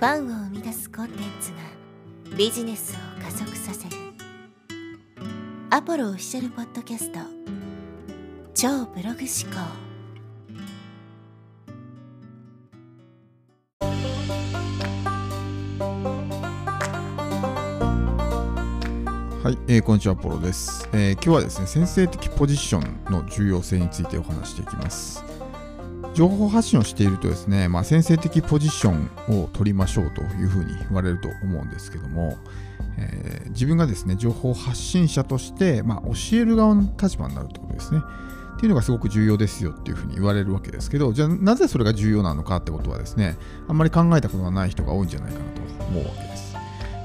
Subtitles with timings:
[0.00, 1.58] ファンを生み出すコンテンツが
[2.34, 3.96] ビジネスを加速させる。
[5.68, 7.18] アポロオフィシャルポッドキャスト。
[8.54, 9.60] 超ブログ思考。
[19.44, 25.29] はい、えーこんにちは、ポロです、えー今日はですね、先生的ポジションの重要性についてお話していきます。
[26.20, 32.36] 情報発信をしているとですね、まあ、先生的ポジションを取りましょうというふうに言われると思うんですけども、
[32.98, 38.00] えー自分がですね、情報発信者として、まあ、教える側の立場になるということですね。
[38.56, 46.54] っていうのがすごく重要ですよっていうふうに言われるわけですけど、じゃあなぜそれが重要なのかってことはですね、あんまり考えたことがない人が多いんじゃないかなと思うわけです。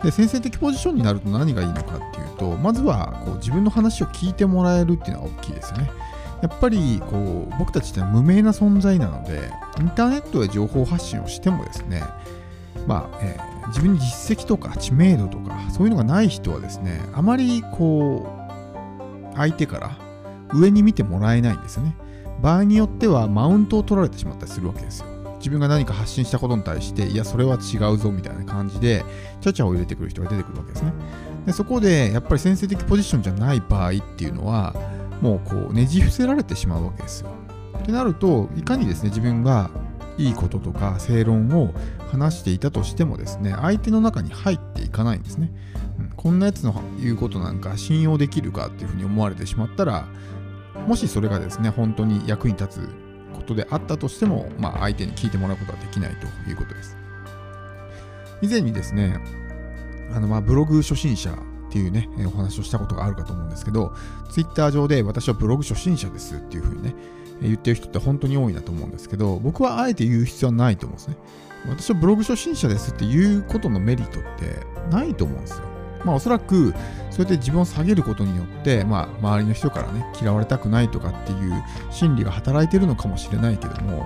[0.04, 5.90] で先生的ポジションになると何がいいのかっていうとまずはこう自分の話を聞いてもらえるっていうのは大きいですよね
[6.46, 12.04] やっぱりこう僕たちって無名な存在なのでインターネットで情報発信をしてもですね
[12.88, 18.28] まあ、えー自分に実績とか知名度とかそういうのがない人はですねあまりこ
[19.34, 19.98] う相手から
[20.54, 21.96] 上に見てもらえないんですよね。
[22.42, 25.08] 場合によってはマウントを取られてしまったりするわけですよ。
[25.38, 29.04] 自分が何か発信したことに対していやそれは違うぞみたいな感じで
[29.42, 30.94] ちゃちゃを入れてくる人が出てくるわけですね。
[31.46, 34.76] でそこでやっぱり先生的ポジションじゃない場合っていうのは
[35.26, 37.32] もうこうねじ伏せられてしまうわけですよ。
[37.80, 39.72] ってなるといかにですね自分が
[40.18, 41.74] いいこととか正論を
[42.12, 45.52] 話していたとしてもですね相手の中に入っていかないんですね、
[46.00, 50.08] うんこんなやつの言うことなんか信用できるかっていうふうに思われてしまったら
[50.88, 52.90] もしそれがですね本当に役に立つ
[53.36, 56.98] ことであったとしても、まあ、相手に聞いてもらうことはできないということです。
[58.42, 59.20] 以前にですね
[60.16, 61.38] あのまあブログ初心者
[61.70, 63.94] っていうね、お話をしたことがあるかと思うんですけど、
[64.30, 66.96] ツイッター上で私はブログ初心者ですっていうふうにね、
[67.42, 71.18] 言ってる人って本当に多いなと思うんですけど、僕はあえて言う必要はないと思うんですね。
[71.68, 74.60] 私はブログ初心者ですっていうことのメリットって
[74.92, 75.64] ないと思うんですよ。
[76.06, 76.74] まあおそらく、
[77.10, 84.06] そうやって自分を下げることによって、まあ周りの人からね、嫌われたくないとかっていう心理が働いてるのかもしれないけども、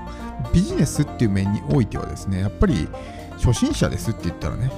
[0.53, 2.87] ビジネスっていう面においてはですね、やっぱり
[3.37, 4.71] 初心者ですって言ったらね、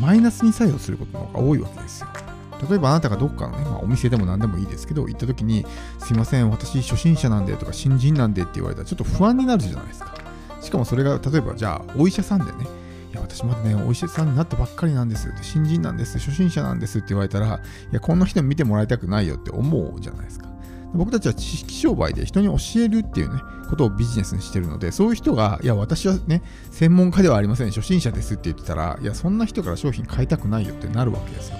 [0.00, 2.08] マイナスに作用することの方が多いわけですよ。
[2.68, 5.66] 例えばあなたがどっかのね、まあ、お店でも何でもいいですけど、行った時に、
[5.98, 10.14] すいません、私初心者なんでとか新人なんでって言われたらちょっと不安になるじゃないですか。
[10.60, 12.66] しかもそれが、例えばじゃあ、お医者さんでね、
[13.12, 17.50] いや、私まだね、お医者さんになったばっかりなんですって、新人なんです、初心者なんですって言われたら、い
[17.92, 20.53] や、こんな人見てもらいたくないよって思うじゃないですか。
[20.94, 31.56] 僕たちは知識商売で人に教えるっていうね、ことをビジネスにしてるので、そういう人が、いや、私はね、専門家ではありません、初心者ですって言ってたら、いや、そんな人から商品買いたくないよってなるわけですよ。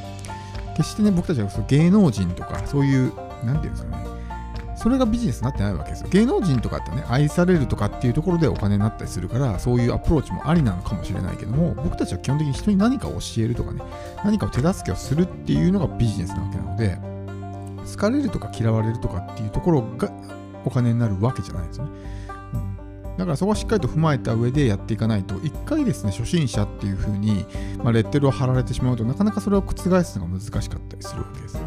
[0.76, 3.12] 決してね、僕たちはそ芸能人とか、そういう、
[3.44, 4.04] なんていうんですかね、
[4.76, 6.08] それがビジネスになってないわけですよ。
[6.10, 13.80] 芸能人とかってね、愛されるとかっていうところでお金になったりするから、そういうアプローチもありなのかもしれないけども、僕たちは基本的に人に何かを教えるとかね、
[14.24, 17.13] 何かを手助けをするっていうのがビジネスなわけなので、
[17.94, 20.10] 好かれるとか嫌われるとかっていうところが
[20.64, 21.86] お金になるわけじゃないですね。
[23.16, 27.46] だからそこはしっかりと踏まえた上でやっていかないと、一回ですね、初心者っていう風に、
[27.78, 31.60] まあ、レッテルを貼られてしまうとなかなかそれを覆すのが難しかったりするわけです。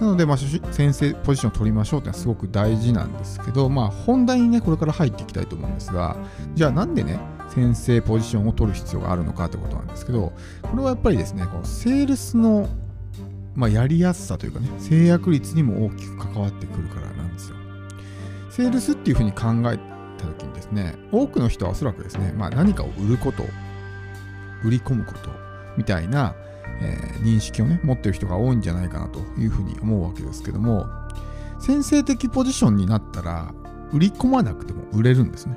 [0.00, 6.16] なので、まあ、先生ポジションを取りましょうってのはすごく大事なんですけど、まあ、本題にね、これから入っていきたいと思うんですが、
[6.54, 10.32] じゃあなんでね、先生ポジションを取る必要があるのかってことなんですけど、
[10.62, 12.68] これはやっぱりですね、このセールスの、
[13.54, 17.56] まあ、やりやすさというかね、制約率にも大きく関わってくるからなんですよ。
[18.50, 19.78] セールスっていうふうに考え
[20.18, 23.44] た時にですね、多くの人はおそらくですね、まあ、何かを売ること、
[24.64, 25.30] 売り込むこと
[25.76, 26.34] みたいな、
[26.80, 30.86] えー認識をね、持ってる人が多いんじゃないかなというふうに思うわけですけども、
[31.58, 33.54] 先生的ポジションになったら、
[33.92, 35.56] 売り込まなくても売れるんですね。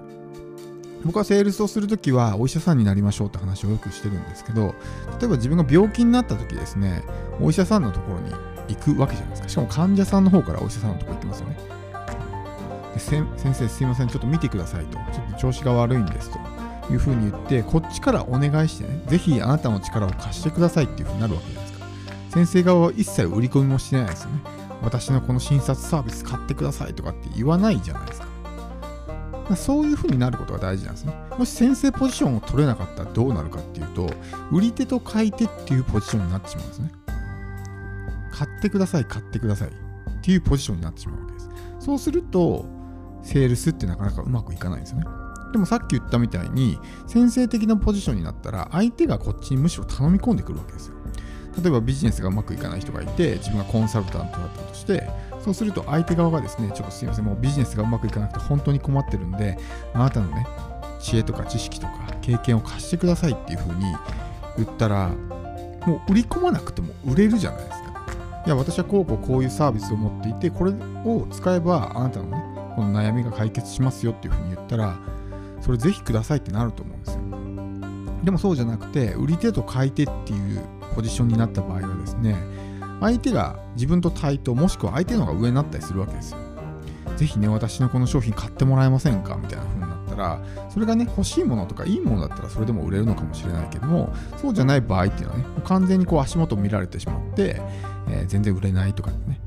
[1.03, 4.75] 僕はセールスをするときはお医者さんになりましょうって話をよくしてるんですけど、
[5.19, 7.03] 例えば自分が病気になったときですね、
[7.39, 8.31] お医者さんのところに
[8.67, 9.49] 行くわけじゃないですか。
[9.49, 11.77] しかも患者さんの方からお医者さんのところ行きますよね。
[12.97, 21.85] で先生すいませんちょっと見てくださいとちょっと調子が悪いんですというふうに言ってこっちからお願いしてねぜひあなたの力を貸してくださいっていうふうになるわけじゃないですか
[22.31, 24.41] 先生側は一切売り込みもしてないですよね
[24.81, 28.26] 私のこの診察サービス買ってくださいとかって言わないじゃないですか
[29.55, 34.09] そういうふうになることが大事なんですねもし先生ポジションを取れなかったらどうなるかっていうと
[34.51, 36.91] 売り手と買い手っていうポジションになってしまうんですね
[38.31, 39.71] 買ってください買ってくださいっ
[40.21, 41.49] ていうポジションになってしまうわけです
[41.79, 42.65] そうすると
[43.23, 45.05] セールスってなかなかうまくいかないんですよね。
[45.51, 46.77] でもさっき言ったみたいに
[47.07, 50.95] 先生的なポジションになったら相手がこっちにむしろ頼み込んでくるわけですよ。
[51.61, 55.09] 例えばビジネスがうまくいかない人がいて自分がコンサルタントだったとして
[55.47, 59.57] そうすると相手側がですねちょっとすいませんもうビジネスがうまくいかなくて本当に困ってるんで
[59.93, 60.45] あなたのね
[60.99, 63.85] 知恵とか知識とか経験を貸してくださいっていう風に
[64.57, 65.07] 言ったら
[65.85, 67.87] もう売り込まなくても売れるじゃないですか。
[68.45, 72.43] いや私はこうこうこういうサービスを持っていてこれを使えばあなたのね
[72.75, 74.97] この悩みが解決しますよっていう風に言ったら
[75.61, 77.21] それぜひくださいってなると思うんですよ。
[78.25, 80.61] でもそうじゃなくて売り手と買い手っていう
[80.93, 82.35] ポジションになった場合はですね
[82.99, 86.39] 相手が自分と対等もしくは相手の方が上になったりするわけですよ。
[87.15, 90.39] ぜひね私のこの商品買ってもらえませんかみたいな風になったら
[90.69, 97.59] それがね欲しいものとかいいものだったらそれでも売れるのかもしれないけどもそうじゃない場合っていうのはね完全にこう足元見られてしまって、
[98.09, 99.39] えー、全然売れないとかね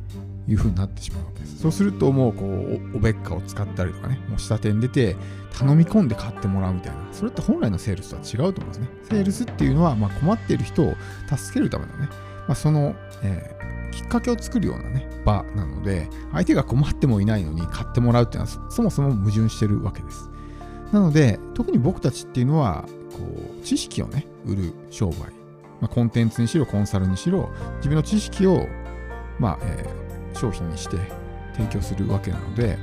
[0.48, 1.60] いう風になってしまうわけです。
[1.60, 5.14] そうするともうこうおべっかを使ったりとかねもう下手に出て
[5.56, 6.98] 頼み込んで買ってもらうみたいな。
[7.12, 8.88] それって本来のセールスとは違うと思うんですね。
[9.10, 10.94] セールスっていうのはま困っている人を
[11.28, 12.08] 助けるためのね、
[12.50, 20.28] まあ、その、えー、きっかけを作るようなね場なので相手が困ってもいないのに買ってもらうっていうのはそもそも矛盾してるわけです。
[20.90, 23.18] なので特に僕たちっていうのはこ
[23.56, 25.14] う知識をね売る商売、
[25.80, 28.66] まあ、コンテンツにしろコンサルにしろ自分の知識を
[29.38, 30.96] まあ、えー、商品にして
[31.52, 32.80] 提供するわけなので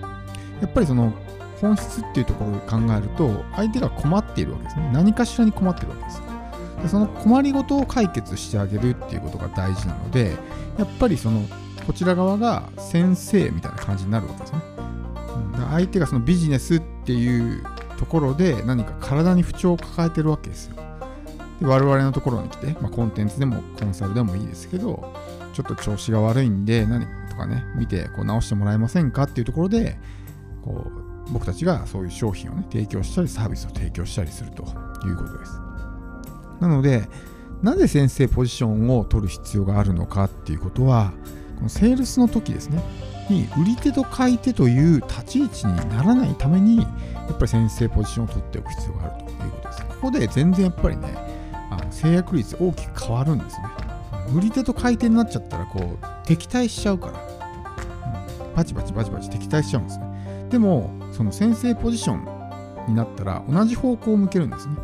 [0.62, 1.12] やっぱりその
[1.60, 4.90] 本質っていうところを考えると相手が困っているわけですね。
[4.94, 6.27] 何かしらに困っているわけです。
[6.82, 10.36] でその困りごとを解決してあげるっていうことが大事なので
[10.78, 11.42] やっぱりその
[11.86, 14.62] こちら側が先生みたいな感じになるわけですね、
[15.56, 17.64] うん、相手がそのビジネスっていう
[17.98, 20.76] ところで何か体に不調を抱えてるわけですよ。
[21.60, 25.12] で我々のところに来て、まあ、コンテンツでもコンサルでもいいですけど
[25.54, 29.98] ちょっと調子が悪いんで何とかね見てこう直してもらえませんかっていうところで
[30.64, 30.86] こ
[31.28, 34.64] う僕たちがそういう商品をね提供したりサービスを提供したりすると
[35.06, 35.67] いうことです。
[36.60, 37.08] なので
[37.62, 41.14] なぜ先生ポジションを取る必要があるのかっていうことは
[41.58, 42.84] このセールスの時ですね
[43.30, 46.86] に売り手と買い手という立ち位置にならないためにや
[47.34, 49.86] っぱり先生ポジションを取っておく必要があるということです。
[49.86, 51.14] ここで全然やっぱりね
[51.70, 53.64] あの制約率大きく変わるんですね。
[54.34, 57.14] 売り手と買い手になっちゃったらこう敵対しちゃうから、
[58.48, 60.48] うん、バチバチバチバチ敵対しちゃうんですね。
[60.50, 62.26] でもその先生ポジション
[62.88, 64.76] になったら同じ方向を向けるんですね。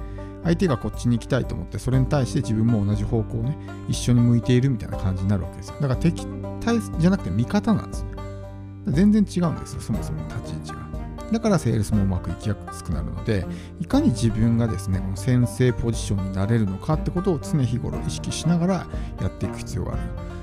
[0.44, 3.58] 相手がこっちに行きたいと思ってそれに対して自分も同じ方向をね
[3.88, 5.76] 一緒に向いているみたいな感じになるわけですよ。
[5.82, 6.26] だから敵
[6.62, 8.12] 対じゃなくて味方なんですね
[8.88, 10.84] 全然違うんですよそもそも立ち位置が。
[11.32, 13.48] だからセールスもうまくいきやすくなるので
[13.80, 18.74] いかに自分がですねこの先生ポジションになれるのかってことを常日頃意識しながら
[19.22, 20.02] やっていく必要がある。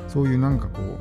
[0.08, 0.98] そういうなんかこう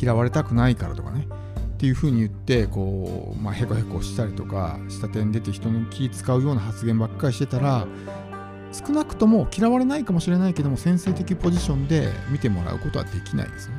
[0.00, 1.28] 嫌われたくないからとかね
[1.76, 7.86] っていうふうに言ってこう、まあ、へこへこしたりとか下手に出て人の気使うような発言ばっかりしてたら
[8.72, 13.76] 少なくとも嫌われないかもしれないけども先生的ポジションで見てもらうことはできないですね。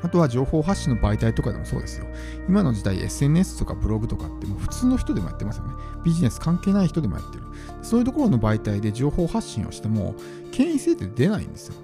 [0.00, 2.06] あとは情報発信の媒体とかでもそうですよ。
[2.48, 5.74] 今の時代 SNS とかブログとかってもう普通の人でもやってますよね。
[6.04, 7.42] ビジネス関係ない人でもやってる。
[7.82, 10.14] そういうところの媒体で情報発信をしても
[10.52, 11.74] 権威性って出ないんですよ。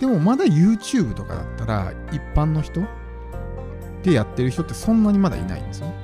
[0.00, 2.80] でもまだ YouTube とかだったら一般の人
[4.02, 5.94] でやってる人ってそんなにまだいないんですよね。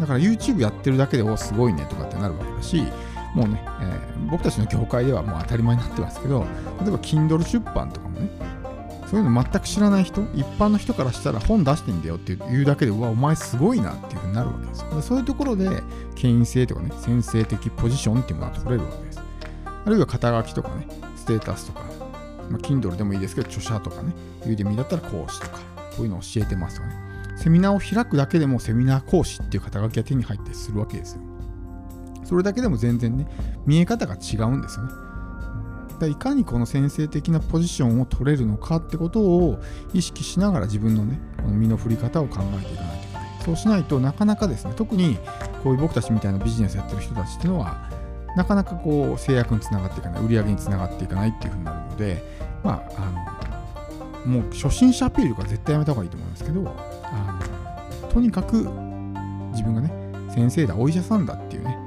[0.00, 2.84] だから YouTube やってるだけでおすごいねとかってなるわけだし、
[3.34, 6.46] もうね、えー、僕たちの業界ではもう当たり前になってますけど、
[6.80, 8.30] 例えば Kindle 出版とかもね、
[9.10, 15.02] そういうの全く知らない人、一般の人からしたら本出してんだよっていうだけで、うわ、お前すごいなっていうふうになるわけですよ。
[15.02, 15.82] そういうところで、
[16.14, 19.20] 権威性とかね、先生的ポジションっていうものが取れるわけです。
[19.84, 21.82] あるいは肩書きとかね、ステータスとか、
[22.50, 24.12] まあ、Kindle でもいいですけど、著者とかね、
[24.46, 25.58] ユーデミだったら講師とか、
[25.96, 27.09] こういうの教えてますよね。
[27.40, 31.22] セミナーを開くだけでもセミナー講師っていう肩書きが手に入ったりするわけですよ。
[32.24, 33.26] それだけでも全然ね、
[33.64, 34.92] 見え方が違うんですよね。
[36.10, 39.58] いかにこの先生的なポジションを取れるのかってことを
[39.92, 43.26] 意識しながら自分のね、この身の振り方を考えていかないといけない。
[43.44, 45.16] そうしないとなかなかですね、特に
[45.62, 47.90] こういう僕たちみたいなビジネスやってる人たちっていうのは、
[48.36, 52.22] なかなかこう制約につながっていかない、売り上げにつながっていかないっていうふうになるので、
[52.62, 53.29] まあ、あの、
[54.24, 57.40] もう初心者アピールが絶対やめた方がいいと思いますけど、あ
[58.02, 58.68] のとにかく
[59.52, 59.90] 自分がね、
[60.30, 61.78] 先生だ、お医者さんだっていうね、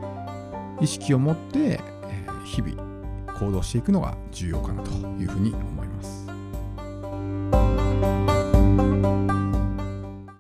[0.81, 2.93] 意識を持って、えー、日々
[3.39, 5.82] 行動していくのが重要かなというふうに思います。